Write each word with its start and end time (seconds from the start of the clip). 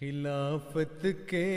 خلافت 0.00 1.06
کے 1.28 1.48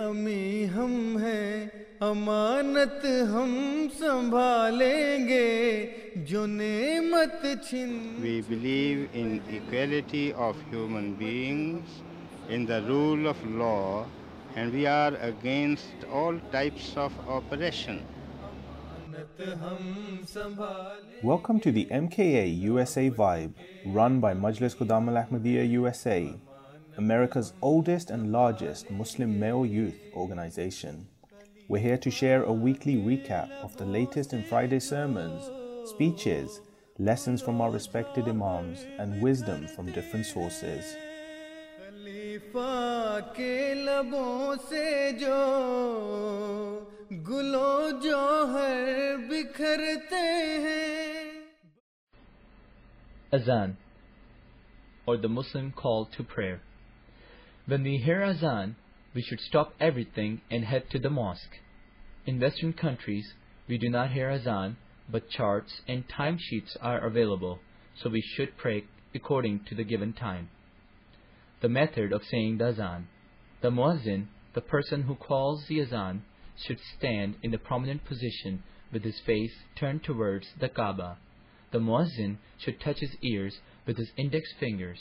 امی 0.00 0.66
ہم 0.74 0.92
ہیں 1.22 1.66
امانت 2.00 3.04
ہم 3.32 3.50
سنبھالیں 3.98 5.28
گے 5.28 5.86
جو 6.28 6.44
نعمت 6.46 7.44
چھن۔ 7.68 7.90
We 8.20 8.40
believe 8.48 9.04
in 9.12 9.36
equality 9.48 10.30
of 10.46 10.62
human 10.72 11.12
beings 11.18 12.00
in 12.48 12.66
the 12.68 12.78
rule 12.86 13.26
of 13.28 13.44
law 13.58 13.76
and 14.54 14.74
we 14.74 14.86
are 14.86 15.12
against 15.28 16.04
all 16.22 16.38
types 16.50 16.96
of 16.98 17.20
oppression 17.36 17.98
Welcome 21.22 21.58
to 21.64 21.70
the 21.76 21.82
MKA 21.96 22.44
USA 22.68 23.04
Vibe, 23.18 23.52
run 23.96 24.18
by 24.20 24.32
Majlis 24.44 24.76
Qudam 24.78 25.10
Al 25.12 25.18
Ahmadiyya 25.22 25.64
USA. 25.72 26.16
America's 26.98 27.54
oldest 27.62 28.10
and 28.10 28.30
largest 28.30 28.90
Muslim 28.90 29.40
male 29.40 29.64
youth 29.64 29.98
organization. 30.14 31.06
We're 31.68 31.80
here 31.80 31.96
to 31.96 32.10
share 32.10 32.42
a 32.42 32.52
weekly 32.52 32.96
recap 32.96 33.50
of 33.62 33.74
the 33.78 33.86
latest 33.86 34.34
in 34.34 34.44
Friday 34.44 34.78
sermons, 34.78 35.50
speeches, 35.88 36.60
lessons 36.98 37.40
from 37.40 37.62
our 37.62 37.70
respected 37.70 38.28
Imams, 38.28 38.84
and 38.98 39.22
wisdom 39.22 39.66
from 39.68 39.90
different 39.92 40.26
sources. 40.26 40.94
Azan, 53.32 53.78
or 55.06 55.16
the 55.16 55.28
Muslim 55.28 55.72
call 55.72 56.04
to 56.04 56.22
prayer. 56.22 56.60
When 57.72 57.84
we 57.84 57.96
hear 57.96 58.22
Azan, 58.22 58.76
we 59.14 59.22
should 59.22 59.40
stop 59.40 59.72
everything 59.80 60.42
and 60.50 60.62
head 60.62 60.90
to 60.90 60.98
the 60.98 61.08
mosque. 61.08 61.56
In 62.26 62.38
Western 62.38 62.74
countries, 62.74 63.32
we 63.66 63.78
do 63.78 63.88
not 63.88 64.10
hear 64.10 64.28
Azan, 64.28 64.76
but 65.10 65.30
charts 65.30 65.80
and 65.88 66.06
timesheets 66.06 66.76
are 66.82 66.98
available, 66.98 67.60
so 67.94 68.10
we 68.10 68.20
should 68.20 68.58
pray 68.58 68.84
according 69.14 69.64
to 69.70 69.74
the 69.74 69.84
given 69.84 70.12
time. 70.12 70.50
The 71.62 71.70
method 71.70 72.12
of 72.12 72.20
saying 72.30 72.58
the 72.58 72.66
Azan. 72.66 73.08
The 73.62 73.70
Muazzin, 73.70 74.26
the 74.52 74.60
person 74.60 75.04
who 75.04 75.14
calls 75.14 75.64
the 75.66 75.80
Azan, 75.80 76.24
should 76.66 76.78
stand 76.98 77.36
in 77.42 77.54
a 77.54 77.58
prominent 77.58 78.04
position 78.04 78.64
with 78.92 79.02
his 79.02 79.18
face 79.20 79.54
turned 79.76 80.04
towards 80.04 80.46
the 80.60 80.68
Kaaba. 80.68 81.16
The 81.70 81.80
muezzin 81.80 82.36
should 82.58 82.82
touch 82.82 82.98
his 82.98 83.16
ears 83.22 83.60
with 83.86 83.96
his 83.96 84.12
index 84.18 84.52
fingers, 84.60 84.98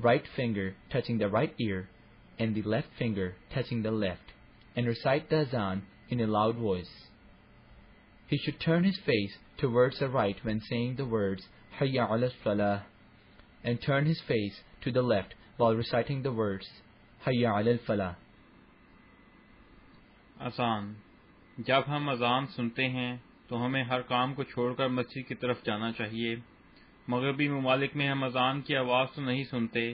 right 0.00 0.24
finger 0.34 0.74
touching 0.90 1.18
the 1.18 1.28
right 1.28 1.54
ear, 1.58 1.90
and 2.39 2.55
the 2.55 2.61
left 2.63 2.87
finger 2.97 3.35
touching 3.53 3.83
the 3.83 3.91
left, 3.91 4.33
and 4.75 4.87
recite 4.87 5.29
the 5.29 5.41
azan 5.41 5.83
in 6.09 6.19
a 6.19 6.27
loud 6.27 6.57
voice. 6.57 6.89
He 8.27 8.37
should 8.37 8.59
turn 8.59 8.83
his 8.83 8.97
face 9.05 9.37
towards 9.57 9.99
the 9.99 10.09
right 10.09 10.35
when 10.43 10.61
saying 10.69 10.95
the 10.95 11.05
words 11.05 11.43
Hayya 11.79 12.09
ala 12.11 12.29
salah, 12.43 12.85
and 13.63 13.79
turn 13.81 14.05
his 14.05 14.21
face 14.27 14.59
to 14.83 14.91
the 14.91 15.01
left 15.01 15.35
while 15.57 15.75
reciting 15.75 16.23
the 16.23 16.31
words 16.31 16.67
Hayya 17.25 17.59
ala 17.59 17.77
falah. 17.87 18.15
अजान 20.41 20.95
जब 21.67 21.83
हम 21.87 22.11
अजान 22.11 22.45
सुनते 22.55 22.83
हैं 22.93 23.11
तो 23.49 23.55
हमें 23.55 23.83
हर 23.89 24.01
काम 24.09 24.33
को 24.33 24.43
छोड़कर 24.43 24.87
मस्जिद 24.89 25.25
की 25.25 25.35
तरफ 25.35 25.61
जाना 25.65 25.91
चाहिए 25.99 26.41
मगरबी 27.09 27.47
ममालिक 27.49 27.95
में 27.95 28.07
हम 28.07 28.25
अजान 28.25 28.61
की 28.67 28.75
आवाज़ 28.75 29.15
तो 29.15 29.21
नहीं 29.21 29.43
सुनते 29.45 29.85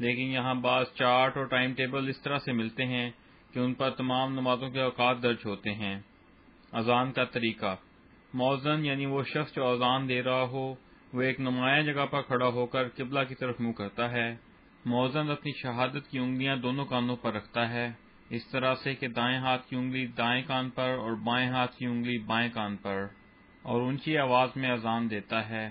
لیکن 0.00 0.22
یہاں 0.22 0.54
بعض 0.54 0.86
چارٹ 0.94 1.36
اور 1.36 1.44
ٹائم 1.44 1.74
ٹیبل 1.74 2.08
اس 2.08 2.22
طرح 2.22 2.38
سے 2.38 2.52
ملتے 2.52 2.84
ہیں 2.84 3.10
کہ 3.54 3.58
ان 3.58 3.74
پر 3.74 3.90
تمام 3.90 4.32
نمازوں 4.32 4.70
کے 4.70 4.80
اوقات 4.80 5.22
درج 5.22 5.46
ہوتے 5.46 5.74
ہیں۔ 5.74 6.00
اذان 6.72 7.12
کا 7.12 7.24
طریقہ۔ 7.24 7.74
موزن 8.34 8.84
یعنی 8.84 9.06
وہ 9.06 9.22
شخص 9.22 9.54
جو 9.54 9.66
اذان 9.66 10.08
دے 10.08 10.22
رہا 10.22 10.42
ہو، 10.42 10.74
وہ 11.12 11.22
ایک 11.22 11.40
نمایاں 11.40 11.82
جگہ 11.82 12.06
پر 12.06 12.22
کھڑا 12.22 12.48
ہو 12.48 12.66
کر 12.66 12.88
قبلہ 12.88 13.20
کی 13.28 13.34
طرف 13.34 13.60
منہ 13.60 13.72
کرتا 13.72 14.10
ہے۔ 14.10 14.28
موزن 14.84 15.30
اپنی 15.30 15.52
شہادت 15.52 16.08
کی 16.10 16.18
انگلیاں 16.18 16.56
دونوں 16.56 16.84
کانوں 16.84 17.16
پر 17.16 17.32
رکھتا 17.32 17.68
ہے۔ 17.68 17.86
اس 18.30 18.46
طرح 18.50 18.74
سے 18.74 18.94
کہ 18.94 19.08
دائیں 19.08 19.38
ہاتھ 19.38 19.66
کی 19.68 19.76
انگلی 19.76 20.06
دائیں 20.06 20.42
کان 20.46 20.70
پر 20.70 20.96
اور 20.98 21.12
بائیں 21.24 21.48
ہاتھ 21.48 21.76
کی 21.76 21.86
انگلی 21.86 22.18
بائیں 22.18 22.48
کان 22.54 22.76
پر، 22.76 23.06
اور 23.62 23.80
اونچی 23.80 24.16
آواز 24.18 24.50
میں 24.56 24.70
اذان 24.70 25.10
دیتا 25.10 25.48
ہے۔ 25.48 25.68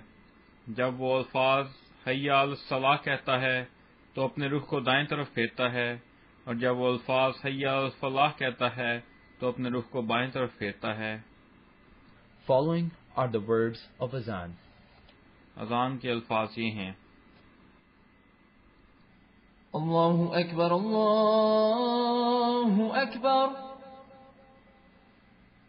جب 0.68 1.02
وہ 1.02 1.16
الفاظ 1.18 1.68
حیال 2.08 2.56
صلاح 2.70 2.98
کہتا 3.04 3.42
ہے 3.42 3.66
تو 4.14 4.24
اپنے 4.24 4.48
رخ 4.48 4.68
کو 4.68 4.80
دائیں 4.80 5.06
طرف 5.06 5.34
پھیرتا 5.34 5.72
ہے 5.72 5.98
اور 6.44 6.56
جب 6.56 6.78
وہ 6.78 6.88
الفاظ 6.88 7.34
سیاح 7.42 7.78
الفلاح 7.78 8.32
کہتا 8.38 8.78
ہے 8.78 9.00
تو 9.40 9.48
اپنے 9.48 9.70
رخ 9.70 9.90
کو 9.90 10.02
بائیں 10.02 10.32
طرف 10.32 10.58
پھیرتا 10.58 10.98
ہے۔ 10.98 11.18
Following 12.46 12.90
are 13.16 13.28
the 13.28 13.40
words 13.48 13.80
of 14.00 14.16
azaan 14.16 14.54
اذان 15.58 15.98
کے 15.98 16.12
الفاظ 16.12 16.48
یہ 16.56 16.72
ہیں۔ 16.72 16.92
اللہ 19.74 20.34
اکبر 20.34 20.72
اللہ 20.72 21.20
اکبر 22.98 23.48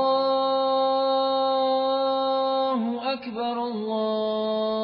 اکبر 3.08 3.56
اللہ 3.56 4.83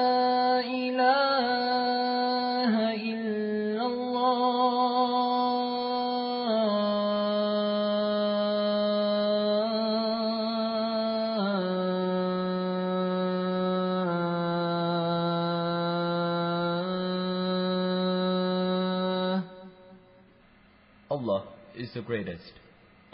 Allah 21.20 21.42
is 21.76 21.92
the 21.94 22.02
greatest. 22.02 22.52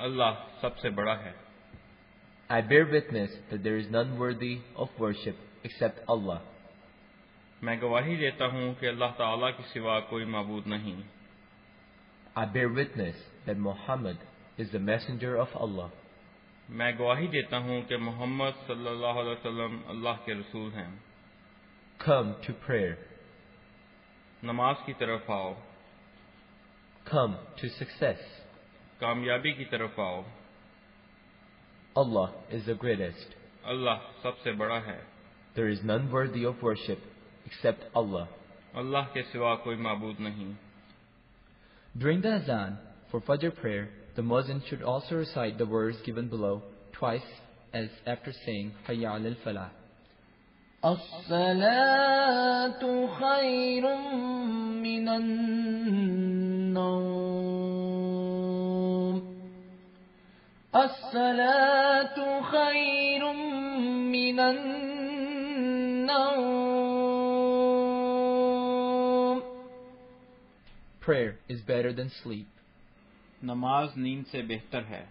अल्लाह 0.01 0.35
सबसे 0.63 0.91
बड़ा 0.91 1.15
है 1.25 1.35
I 2.51 2.61
bear 2.61 2.87
witness 2.87 3.31
that 3.51 3.63
there 3.63 3.77
is 3.79 3.91
none 3.91 4.19
worthy 4.19 4.61
of 4.77 4.89
worship 4.99 5.37
except 5.65 6.01
Allah. 6.09 6.41
मैं 7.65 7.79
गवाही 7.83 8.17
देता 8.17 8.47
हूँ 8.55 8.75
कि 8.81 8.87
अल्लाह 8.87 9.11
ताला 9.19 9.51
के 9.59 9.63
सिवा 9.73 9.99
कोई 10.11 10.25
मबूद 10.37 10.67
नहीं 10.75 10.97
I 12.37 12.45
bear 12.47 12.69
witness 12.69 13.17
that 13.47 13.59
Muhammad 13.59 14.19
is 14.59 14.71
the 14.73 14.81
messenger 14.81 15.37
of 15.37 15.49
Allah. 15.67 15.91
मैं 16.71 16.93
गवाही 16.99 17.29
देता 17.29 17.57
हूँ 17.67 17.81
कि 17.89 17.97
मोहम्मद 18.09 18.55
सल्लल्लाहु 18.69 19.21
अलैहि 19.21 19.37
वसल्लम 19.37 19.81
अल्लाह 19.95 20.17
के 20.27 20.39
रसूल 20.41 20.71
हैं 20.73 20.91
Come 22.01 22.35
to 22.47 22.53
prayer. 22.67 22.97
नमाज 24.45 24.77
की 24.87 24.93
तरफ 25.01 25.31
आओ 25.31 25.55
Come 27.11 27.37
to 27.61 27.69
success. 27.79 28.19
कामयाबी 29.01 29.53
की 29.59 29.65
तरफ 29.71 29.99
आओ 30.01 30.25
Allah 31.97 32.29
is 32.51 32.65
the 32.67 32.75
greatest. 32.75 33.35
अल्लाह 33.73 33.99
सबसे 34.23 34.53
बड़ा 34.59 34.79
है 34.87 34.99
There 35.55 35.69
is 35.69 35.83
none 35.85 36.11
worthy 36.11 36.45
of 36.45 36.63
worship 36.63 37.01
except 37.47 37.85
Allah. 37.95 38.29
अल्लाह 38.83 39.05
के 39.17 39.23
सिवा 39.33 39.55
कोई 39.67 39.77
मबूद 39.87 40.17
नहीं 40.27 40.55
During 41.99 42.21
the 42.23 42.33
Azan 42.37 42.79
for 43.11 43.21
Fajr 43.21 43.51
prayer, 43.61 43.89
the 44.17 44.23
Muezzin 44.23 44.63
should 44.69 44.83
also 44.83 45.17
recite 45.17 45.59
the 45.59 45.67
words 45.67 45.99
given 46.07 46.29
below 46.29 46.63
twice 46.93 47.31
as 47.75 47.89
after 48.07 48.33
saying 48.47 48.73
Hayya 48.89 49.11
al 49.21 49.35
Falah. 49.45 49.71
الصلاة 50.85 52.83
خير 53.21 53.85
من 54.83 55.09
النوم 55.09 56.46
النوم. 56.78 57.18
الصلاة 60.74 62.22
خير 62.52 63.34
من 64.14 64.40
النوم. 64.40 64.88
Prayer 71.10 71.32
is 71.52 71.76
better 71.76 71.90
than 71.90 72.08
sleep. 72.28 72.44
نماز 73.44 73.90
نیند 73.96 74.24
سے 74.32 74.42
بہتر 74.42 74.82
ہے۔ 74.90 75.06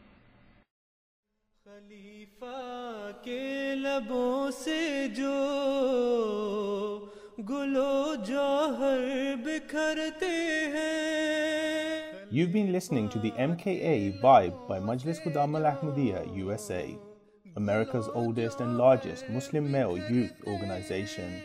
خلیفہ 1.64 3.10
کے 3.22 3.74
لبوں 3.74 4.50
سے 4.50 5.08
جو 5.08 5.32
گلو 7.38 8.14
جوہر 8.14 9.34
بکھرتے 9.44 10.36
ہیں 10.74 10.95
You've 12.36 12.52
been 12.52 12.70
listening 12.70 13.08
to 13.08 13.18
the 13.18 13.30
MKA 13.30 14.20
Vibe 14.20 14.68
by 14.68 14.78
Majlis 14.78 15.22
Khuddam-ul-Ahmadiyya 15.22 16.36
USA, 16.36 16.94
America's 17.56 18.10
oldest 18.12 18.60
and 18.60 18.76
largest 18.76 19.26
Muslim 19.30 19.72
male 19.72 19.96
youth 19.96 20.34
organization. 20.46 21.40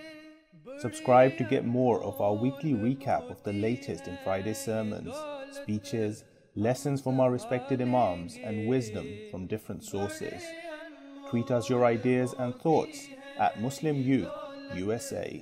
Subscribe 0.79 1.37
to 1.37 1.45
get 1.45 1.63
more 1.63 2.03
of 2.03 2.19
our 2.19 2.33
weekly 2.33 2.73
recap 2.73 3.31
of 3.31 3.41
the 3.43 3.53
latest 3.53 4.09
in 4.09 4.17
Friday 4.25 4.53
sermons, 4.53 5.15
speeches, 5.63 6.25
lessons 6.55 6.99
from 6.99 7.21
our 7.21 7.31
respected 7.31 7.81
Imams, 7.81 8.37
and 8.43 8.67
wisdom 8.67 9.07
from 9.31 9.47
different 9.47 9.85
sources. 9.85 10.43
Tweet 11.29 11.51
us 11.51 11.69
your 11.69 11.85
ideas 11.85 12.35
and 12.37 12.53
thoughts 12.53 13.07
at 13.39 13.61
Muslim 13.61 13.95
Youth 13.95 14.27
USA. 14.75 15.41